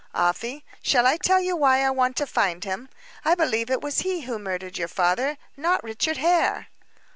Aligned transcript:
"Afy, 0.15 0.65
shall 0.81 1.05
I 1.05 1.17
tell 1.17 1.39
you 1.39 1.55
why 1.55 1.83
I 1.85 1.91
want 1.91 2.15
to 2.15 2.25
find 2.25 2.63
him; 2.63 2.89
I 3.23 3.35
believe 3.35 3.69
it 3.69 3.81
was 3.81 3.99
he 3.99 4.21
who 4.21 4.39
murdered 4.39 4.75
your 4.79 4.87
father, 4.87 5.37
not 5.55 5.83
Richard 5.83 6.17
Hare." 6.17 6.69